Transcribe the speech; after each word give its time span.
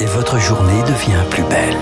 et 0.00 0.06
votre 0.06 0.38
journée 0.38 0.82
devient 0.82 1.24
plus 1.30 1.42
belle. 1.44 1.76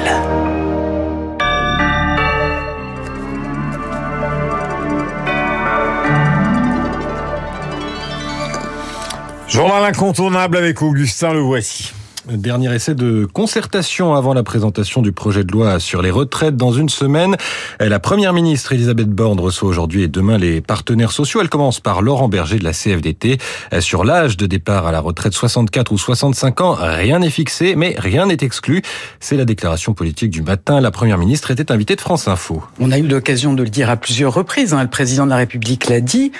Journal 9.48 9.84
incontournable 9.84 10.56
avec 10.56 10.82
Augustin 10.82 11.32
Le 11.32 11.40
Voici. 11.40 11.96
Dernier 12.28 12.74
essai 12.74 12.96
de 12.96 13.24
concertation 13.24 14.14
avant 14.14 14.34
la 14.34 14.42
présentation 14.42 15.01
du 15.01 15.12
projet 15.12 15.44
de 15.44 15.53
loi 15.53 15.78
sur 15.78 16.03
les 16.03 16.11
retraites 16.11 16.57
dans 16.57 16.73
une 16.73 16.89
semaine. 16.89 17.37
La 17.79 18.01
première 18.01 18.33
ministre 18.33 18.73
Elisabeth 18.73 19.11
Borne 19.11 19.39
reçoit 19.39 19.69
aujourd'hui 19.69 20.02
et 20.02 20.09
demain 20.09 20.37
les 20.37 20.61
partenaires 20.61 21.12
sociaux. 21.12 21.41
Elle 21.41 21.48
commence 21.48 21.79
par 21.79 22.02
Laurent 22.02 22.29
Berger 22.29 22.59
de 22.59 22.65
la 22.65 22.73
CFDT. 22.73 23.39
Sur 23.79 24.05
l'âge 24.05 24.37
de 24.37 24.47
départ 24.47 24.89
à 24.89 24.93
la 24.93 24.98
retraite 24.98 25.34
64 25.34 25.93
ou 25.93 25.98
65 25.98 26.61
ans, 26.62 26.77
rien 26.80 27.20
n'est 27.20 27.30
fixé, 27.30 27.77
mais 27.77 27.95
rien 27.97 28.27
n'est 28.27 28.38
exclu. 28.41 28.83
C'est 29.20 29.37
la 29.37 29.45
déclaration 29.45 29.95
politique 29.95 30.30
du 30.30 30.43
matin. 30.43 30.80
La 30.80 30.91
première 30.91 31.19
ministre 31.19 31.52
était 31.52 31.70
invitée 31.70 31.95
de 31.95 32.01
France 32.01 32.27
Info. 32.27 32.65
On 32.80 32.91
a 32.91 32.98
eu 32.98 33.06
l'occasion 33.06 33.55
de 33.55 33.62
le 33.62 33.70
dire 33.70 33.88
à 33.88 33.97
plusieurs 33.97 34.34
reprises. 34.34 34.74
Hein. 34.74 34.83
Le 34.83 34.91
président 34.91 35.27
de 35.27 35.30
la 35.30 35.37
République 35.37 35.88
l'a 35.88 36.01
dit. 36.01 36.33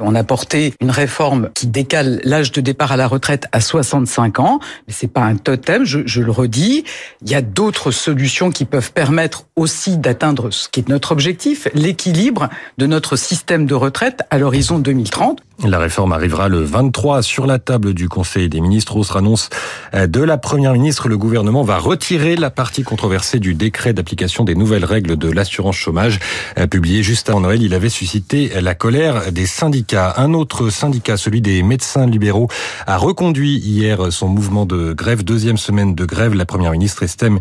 On 0.00 0.16
a 0.16 0.24
porté 0.24 0.74
une 0.80 0.90
réforme 0.90 1.50
qui 1.54 1.68
décale 1.68 2.20
l'âge 2.24 2.50
de 2.50 2.60
départ 2.60 2.90
à 2.90 2.96
la 2.96 3.06
retraite 3.06 3.46
à 3.52 3.60
65 3.60 4.40
ans, 4.40 4.58
mais 4.88 4.92
c'est 4.92 5.06
pas 5.06 5.20
un 5.20 5.36
totem, 5.36 5.84
je, 5.84 6.20
le 6.20 6.30
redis. 6.32 6.84
Il 7.22 7.30
y 7.30 7.34
a 7.34 7.42
d'autres 7.42 7.92
solutions 7.92 8.50
qui 8.50 8.64
peuvent 8.64 8.92
permettre 8.92 9.46
aussi 9.54 9.96
d'atteindre 9.96 10.50
ce 10.50 10.68
qui 10.68 10.80
est 10.80 10.88
notre 10.88 11.12
objectif, 11.12 11.68
l'équilibre 11.74 12.48
de 12.78 12.86
notre 12.86 13.14
système 13.14 13.66
de 13.66 13.74
retraite 13.74 14.22
à 14.30 14.38
l'horizon 14.38 14.80
2030. 14.80 15.40
La 15.64 15.78
réforme 15.78 16.12
arrivera 16.12 16.48
le 16.48 16.64
23 16.64 17.22
sur 17.22 17.46
la 17.46 17.60
table 17.60 17.94
du 17.94 18.08
Conseil 18.08 18.48
des 18.48 18.60
ministres. 18.60 18.96
Autre 18.96 19.16
annonce 19.16 19.50
de 19.92 20.20
la 20.20 20.36
Première 20.36 20.72
ministre, 20.72 21.08
le 21.08 21.16
gouvernement 21.16 21.62
va 21.62 21.78
retirer 21.78 22.34
la 22.34 22.50
partie 22.50 22.82
controversée 22.82 23.38
du 23.38 23.54
décret 23.54 23.92
d'application 23.92 24.42
des 24.42 24.56
nouvelles 24.56 24.84
règles 24.84 25.16
de 25.16 25.30
l'assurance 25.30 25.76
chômage. 25.76 26.18
Publié 26.68 27.04
juste 27.04 27.30
avant 27.30 27.40
Noël, 27.40 27.62
il 27.62 27.72
avait 27.72 27.88
suscité 27.88 28.50
la 28.60 28.74
colère 28.74 29.30
des 29.30 29.46
syndicats. 29.46 29.83
Un 29.92 30.34
autre 30.34 30.70
syndicat, 30.70 31.16
celui 31.16 31.40
des 31.40 31.62
médecins 31.62 32.06
libéraux, 32.06 32.48
a 32.86 32.96
reconduit 32.96 33.58
hier 33.58 34.12
son 34.12 34.28
mouvement 34.28 34.66
de 34.66 34.92
grève. 34.92 35.24
Deuxième 35.24 35.58
semaine 35.58 35.94
de 35.94 36.04
grève, 36.04 36.34
la 36.34 36.46
Première 36.46 36.72
ministre 36.72 37.02
estime 37.02 37.38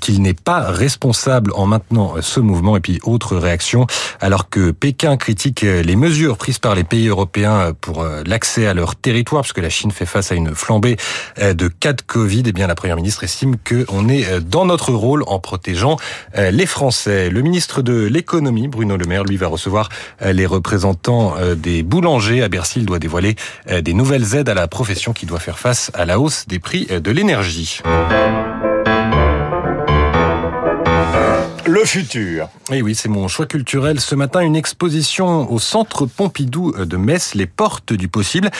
qu'il 0.00 0.20
n'est 0.22 0.34
pas 0.34 0.70
responsable 0.70 1.52
en 1.54 1.66
maintenant 1.66 2.14
ce 2.20 2.40
mouvement. 2.40 2.76
Et 2.76 2.80
puis, 2.80 3.00
autre 3.04 3.36
réaction, 3.36 3.86
alors 4.20 4.48
que 4.50 4.70
Pékin 4.70 5.16
critique 5.16 5.62
les 5.62 5.96
mesures 5.96 6.36
prises 6.36 6.58
par 6.58 6.74
les 6.74 6.84
pays 6.84 7.08
européens 7.08 7.72
pour 7.80 8.04
l'accès 8.26 8.66
à 8.66 8.74
leur 8.74 8.96
territoire, 8.96 9.42
puisque 9.42 9.58
la 9.58 9.70
Chine 9.70 9.90
fait 9.90 10.06
face 10.06 10.32
à 10.32 10.34
une 10.34 10.54
flambée 10.54 10.96
de 11.40 11.68
cas 11.68 11.92
de 11.92 12.02
Covid, 12.02 12.42
et 12.46 12.52
bien 12.52 12.66
la 12.66 12.74
Première 12.74 12.96
ministre 12.96 13.24
estime 13.24 13.56
qu'on 13.56 14.08
est 14.08 14.40
dans 14.40 14.64
notre 14.64 14.92
rôle 14.92 15.24
en 15.26 15.38
protégeant 15.38 15.96
les 16.36 16.66
Français. 16.66 17.30
Le 17.30 17.42
ministre 17.42 17.82
de 17.82 18.04
l'économie, 18.04 18.68
Bruno 18.68 18.96
Le 18.96 19.06
Maire, 19.06 19.24
lui 19.24 19.36
va 19.36 19.46
recevoir 19.46 19.88
les 20.24 20.46
représentants 20.46 21.34
des 21.56 21.77
boulangers 21.82 22.42
à 22.42 22.48
Bercy. 22.48 22.80
Il 22.80 22.86
doit 22.86 22.98
dévoiler 22.98 23.36
des 23.68 23.94
nouvelles 23.94 24.34
aides 24.34 24.48
à 24.48 24.54
la 24.54 24.68
profession 24.68 25.12
qui 25.12 25.26
doit 25.26 25.40
faire 25.40 25.58
face 25.58 25.90
à 25.94 26.04
la 26.04 26.18
hausse 26.20 26.46
des 26.46 26.58
prix 26.58 26.86
de 26.86 27.10
l'énergie. 27.10 27.80
Le 31.68 31.84
futur. 31.84 32.48
Et 32.72 32.80
oui, 32.80 32.94
c'est 32.94 33.10
mon 33.10 33.28
choix 33.28 33.44
culturel. 33.44 34.00
Ce 34.00 34.14
matin, 34.14 34.40
une 34.40 34.56
exposition 34.56 35.52
au 35.52 35.58
Centre 35.58 36.06
Pompidou 36.06 36.72
de 36.72 36.96
Metz, 36.96 37.34
Les 37.34 37.44
Portes 37.44 37.92
du 37.92 38.08
Possible. 38.08 38.50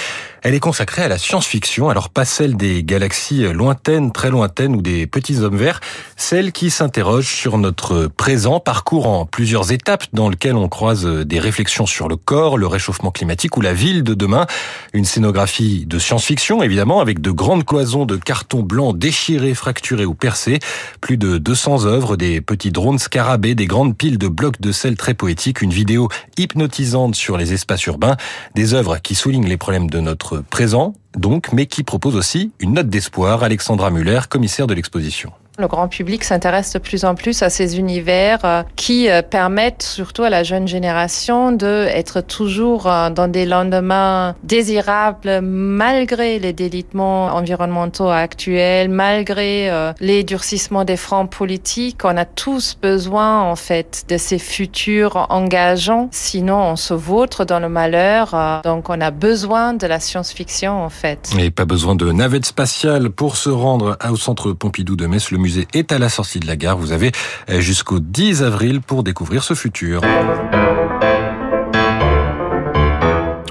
Elle 0.42 0.55
est 0.55 0.61
consacrée 0.61 1.03
à 1.03 1.09
la 1.09 1.17
science-fiction, 1.17 1.89
alors 1.89 2.11
pas 2.11 2.27
celle 2.27 2.56
des 2.56 2.84
galaxies 2.84 3.50
lointaines, 3.53 4.12
très 4.12 4.28
lointaines 4.28 4.77
ou 4.77 4.83
des 4.83 5.06
petits 5.06 5.39
hommes 5.39 5.56
verts, 5.56 5.81
celle 6.17 6.53
qui 6.53 6.69
s'interroge 6.69 7.27
sur 7.27 7.56
notre 7.56 8.09
présent, 8.09 8.61
parcourant 8.61 9.25
plusieurs 9.25 9.72
étapes 9.72 10.05
dans 10.12 10.28
lesquelles 10.28 10.56
on 10.56 10.69
croise 10.69 11.06
des 11.06 11.38
réflexions 11.38 11.87
sur 11.87 12.09
le 12.09 12.16
corps, 12.16 12.59
le 12.59 12.66
réchauffement 12.66 13.10
climatique 13.10 13.56
ou 13.56 13.62
la 13.62 13.72
ville 13.72 14.03
de 14.03 14.12
demain. 14.12 14.47
Une 14.93 15.06
scénographie 15.06 15.87
de 15.87 15.99
science-fiction, 15.99 16.62
évidemment, 16.62 17.00
avec 17.00 17.22
de 17.22 17.31
grandes 17.31 17.65
cloisons 17.65 18.04
de 18.04 18.16
carton 18.16 18.62
blanc 18.62 18.93
déchirés, 18.93 19.54
fracturés 19.54 20.06
ou 20.06 20.15
percés, 20.15 20.59
plus 21.00 21.16
de 21.16 21.38
200 21.38 21.87
œuvres, 21.87 22.16
des 22.16 22.43
petits 22.43 22.71
drones 22.71 22.97
scarabées, 22.98 23.54
des 23.54 23.66
grandes 23.66 23.97
piles 23.97 24.19
de 24.19 24.28
blocs 24.28 24.60
de 24.60 24.72
sel 24.72 24.97
très 24.97 25.14
poétiques, 25.14 25.62
une 25.62 25.72
vidéo 25.72 26.09
hypnotisante 26.36 27.14
sur 27.14 27.36
les 27.36 27.53
espaces 27.53 27.84
urbains, 27.86 28.16
des 28.54 28.75
œuvres 28.75 28.98
qui 28.98 29.14
soulignent 29.14 29.48
les 29.48 29.56
problèmes 29.56 29.91
de 29.91 30.00
notre 30.00 30.38
présent, 30.38 30.94
donc, 31.16 31.53
mais 31.53 31.66
qui 31.66 31.82
propose 31.82 32.16
aussi 32.16 32.53
une 32.60 32.75
note 32.75 32.88
d'espoir. 32.88 33.42
Alexandra 33.42 33.91
Muller, 33.91 34.20
commissaire 34.28 34.66
de 34.66 34.75
l'exposition. 34.75 35.32
Le 35.61 35.67
grand 35.67 35.89
public 35.89 36.23
s'intéresse 36.23 36.73
de 36.73 36.79
plus 36.79 37.05
en 37.05 37.17
plus 37.17 37.43
à 37.43 37.51
ces 37.51 37.81
univers 37.81 38.65
qui 38.77 39.09
permettent 39.29 39.83
surtout 39.83 40.23
à 40.23 40.31
la 40.31 40.45
jeune 40.45 40.69
génération 40.69 41.51
d'être 41.51 42.21
toujours 42.21 42.85
dans 42.85 43.27
des 43.29 43.45
lendemains 43.45 44.37
désirables 44.45 45.41
malgré 45.41 46.39
les 46.39 46.53
délitements 46.53 47.27
environnementaux 47.35 48.09
actuels, 48.09 48.89
malgré 48.89 49.93
les 49.99 50.23
durcissements 50.23 50.85
des 50.85 50.97
fronts 50.97 51.27
politiques. 51.27 52.05
On 52.05 52.17
a 52.17 52.25
tous 52.25 52.77
besoin 52.81 53.43
en 53.43 53.57
fait 53.57 54.05
de 54.09 54.17
ces 54.17 54.39
futurs 54.39 55.27
engageants, 55.29 56.09
sinon 56.13 56.59
on 56.59 56.77
se 56.77 56.95
vautre 56.95 57.45
dans 57.45 57.59
le 57.59 57.69
malheur. 57.69 58.63
Donc 58.63 58.91
on 58.91 59.01
a 59.01 59.11
besoin 59.11 59.75
de 59.75 59.89
la 59.89 59.99
science-fiction 59.99 60.85
en 60.85 60.89
fait. 60.89 61.33
Et 61.37 61.51
pas 61.51 61.65
besoin 61.65 61.97
de 61.97 62.13
navette 62.13 62.47
spatiale 62.47 63.11
pour 63.11 63.37
se 63.37 63.51
rendre 63.51 63.99
au 64.09 64.17
centre 64.17 64.53
Pompidou 64.53 64.95
de 64.95 65.07
Metz. 65.07 65.33
Le 65.33 65.47
est 65.56 65.92
à 65.92 65.98
la 65.98 66.09
sortie 66.09 66.41
de 66.41 66.47
la 66.47 66.56
gare. 66.56 66.76
Vous 66.76 66.92
avez 66.92 67.12
jusqu'au 67.48 68.00
10 68.00 68.42
avril 68.42 68.81
pour 68.81 69.03
découvrir 69.03 69.42
ce 69.42 69.54
futur. 69.54 70.03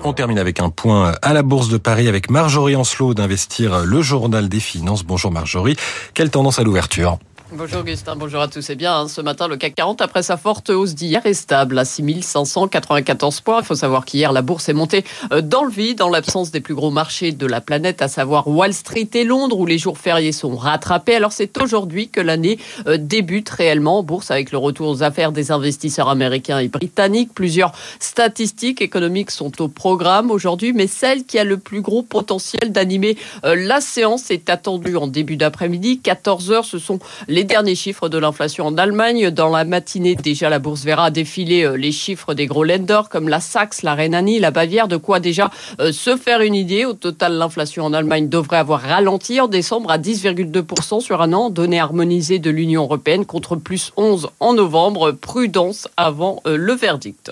On 0.03 0.13
termine 0.13 0.39
avec 0.39 0.61
un 0.61 0.69
point 0.69 1.15
à 1.21 1.33
la 1.33 1.43
Bourse 1.43 1.69
de 1.69 1.77
Paris 1.77 2.07
avec 2.07 2.29
Marjorie 2.29 2.75
Ancelot 2.75 3.13
d'Investir 3.13 3.85
le 3.85 4.01
Journal 4.01 4.47
des 4.47 4.61
Finances. 4.61 5.03
Bonjour 5.03 5.31
Marjorie. 5.31 5.75
Quelle 6.13 6.29
tendance 6.29 6.59
à 6.59 6.63
l'ouverture? 6.63 7.19
Bonjour 7.53 7.79
Augustin, 7.79 8.17
bonjour 8.17 8.41
à 8.41 8.49
tous. 8.49 8.59
C'est 8.59 8.75
bien, 8.75 8.93
hein, 8.93 9.07
ce 9.07 9.21
matin, 9.21 9.47
le 9.47 9.55
CAC 9.55 9.75
40, 9.75 10.01
après 10.01 10.21
sa 10.21 10.35
forte 10.35 10.69
hausse 10.69 10.95
d'hier, 10.95 11.25
est 11.25 11.33
stable 11.33 11.79
à 11.79 11.85
6594 11.85 13.39
points. 13.39 13.59
Il 13.61 13.65
faut 13.65 13.73
savoir 13.73 14.03
qu'hier, 14.03 14.33
la 14.33 14.41
bourse 14.41 14.67
est 14.67 14.73
montée 14.73 15.05
dans 15.43 15.63
le 15.63 15.71
vide, 15.71 15.99
dans 15.99 16.09
l'absence 16.09 16.51
des 16.51 16.59
plus 16.59 16.75
gros 16.75 16.91
marchés 16.91 17.31
de 17.31 17.45
la 17.45 17.61
planète, 17.61 18.01
à 18.01 18.09
savoir 18.09 18.49
Wall 18.49 18.73
Street 18.73 19.07
et 19.13 19.23
Londres, 19.23 19.57
où 19.57 19.65
les 19.65 19.77
jours 19.77 19.97
fériés 19.97 20.33
sont 20.33 20.57
rattrapés. 20.57 21.15
Alors 21.15 21.31
c'est 21.31 21.57
aujourd'hui 21.61 22.09
que 22.09 22.19
l'année 22.19 22.59
débute 22.97 23.47
réellement 23.47 23.99
en 23.99 24.03
bourse, 24.03 24.29
avec 24.29 24.51
le 24.51 24.57
retour 24.57 24.89
aux 24.89 25.01
affaires 25.01 25.31
des 25.31 25.49
investisseurs 25.49 26.09
américains 26.09 26.59
et 26.59 26.67
britanniques. 26.67 27.33
Plusieurs 27.33 27.71
statistiques 28.01 28.81
économiques 28.81 29.31
sont 29.31 29.61
au 29.61 29.69
programme 29.69 30.31
aujourd'hui, 30.31 30.73
mais 30.73 30.87
celle 30.87 31.23
qui 31.23 31.39
a 31.39 31.45
le 31.45 31.57
plus 31.57 31.79
gros 31.79 32.03
potentiel 32.03 32.73
d'animer 32.73 33.15
la 33.43 33.79
séance 33.79 34.31
est 34.31 34.49
attendue 34.49 34.97
en 34.97 35.07
début 35.07 35.37
d'après-midi. 35.37 36.01
14 36.01 36.51
heures, 36.51 36.65
ce 36.65 36.77
sont 36.77 36.99
les 37.29 37.36
les 37.37 37.43
derniers 37.43 37.75
chiffres 37.75 38.09
de 38.09 38.17
l'inflation 38.17 38.65
en 38.65 38.79
Allemagne. 38.79 39.29
Dans 39.29 39.49
la 39.49 39.63
matinée, 39.63 40.15
déjà, 40.15 40.49
la 40.49 40.57
bourse 40.57 40.83
verra 40.83 41.11
défiler 41.11 41.77
les 41.77 41.91
chiffres 41.91 42.33
des 42.33 42.47
gros 42.47 42.63
lenders 42.63 43.09
comme 43.09 43.29
la 43.29 43.39
Saxe, 43.39 43.83
la 43.83 43.93
Rhénanie, 43.93 44.39
la 44.39 44.49
Bavière. 44.49 44.87
De 44.87 44.97
quoi 44.97 45.19
déjà 45.19 45.51
se 45.77 46.17
faire 46.17 46.41
une 46.41 46.55
idée. 46.55 46.83
Au 46.85 46.93
total, 46.93 47.33
l'inflation 47.33 47.85
en 47.85 47.93
Allemagne 47.93 48.27
devrait 48.27 48.57
avoir 48.57 48.81
ralenti 48.81 49.39
en 49.39 49.47
décembre 49.47 49.91
à 49.91 49.99
10,2% 49.99 50.99
sur 50.99 51.21
un 51.21 51.31
an. 51.31 51.51
Données 51.51 51.79
harmonisées 51.79 52.39
de 52.39 52.49
l'Union 52.49 52.85
européenne 52.85 53.23
contre 53.23 53.55
plus 53.55 53.93
11 53.97 54.29
en 54.39 54.53
novembre. 54.55 55.11
Prudence 55.11 55.87
avant 55.95 56.41
le 56.43 56.73
verdict. 56.73 57.31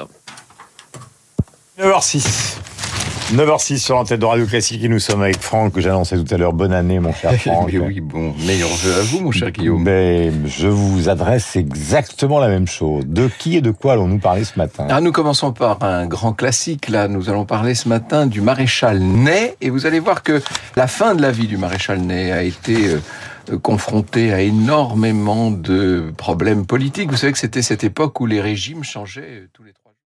9h06. 1.79 2.59
9h06 3.33 3.79
sur 3.79 3.95
l'antenne 3.95 4.19
de 4.19 4.25
Radio 4.25 4.45
Classique 4.45 4.83
et 4.83 4.87
nous 4.87 4.99
sommes 4.99 5.23
avec 5.23 5.41
Franck, 5.41 5.73
que 5.73 5.81
j'annonçais 5.81 6.15
tout 6.15 6.31
à 6.31 6.37
l'heure. 6.37 6.53
Bonne 6.53 6.73
année, 6.73 6.99
mon 6.99 7.11
cher 7.11 7.33
Franck. 7.41 7.69
oui, 7.73 7.79
oui, 7.79 7.99
bon, 7.99 8.35
meilleur 8.45 8.69
jeu 8.69 8.93
à 8.93 9.01
vous, 9.01 9.19
mon 9.19 9.31
cher 9.31 9.49
Guillaume. 9.49 9.81
Mais 9.81 10.31
je 10.45 10.67
vous 10.67 11.09
adresse 11.09 11.55
exactement 11.55 12.39
la 12.39 12.49
même 12.49 12.67
chose. 12.67 13.03
De 13.07 13.27
qui 13.39 13.57
et 13.57 13.61
de 13.61 13.71
quoi 13.71 13.93
allons-nous 13.93 14.19
parler 14.19 14.43
ce 14.43 14.59
matin 14.59 14.85
ah, 14.91 15.01
Nous 15.01 15.11
commençons 15.11 15.53
par 15.53 15.83
un 15.83 16.05
grand 16.05 16.33
classique. 16.33 16.87
Là, 16.87 17.07
nous 17.07 17.27
allons 17.27 17.45
parler 17.45 17.73
ce 17.73 17.89
matin 17.89 18.27
du 18.27 18.41
maréchal 18.41 18.99
Ney. 18.99 19.55
Et 19.59 19.71
vous 19.71 19.87
allez 19.87 19.99
voir 19.99 20.21
que 20.21 20.39
la 20.75 20.85
fin 20.85 21.15
de 21.15 21.23
la 21.23 21.31
vie 21.31 21.47
du 21.47 21.57
maréchal 21.57 22.01
Ney 22.01 22.31
a 22.31 22.43
été... 22.43 22.89
Euh, 22.89 22.99
confronté 23.61 24.33
à 24.33 24.41
énormément 24.41 25.51
de 25.51 26.11
problèmes 26.17 26.65
politiques. 26.65 27.11
Vous 27.11 27.17
savez 27.17 27.31
que 27.31 27.37
c'était 27.37 27.61
cette 27.61 27.83
époque 27.83 28.19
où 28.19 28.25
les 28.25 28.41
régimes 28.41 28.83
changeaient 28.83 29.47
tous 29.53 29.63
les 29.63 29.71
trois 29.71 29.94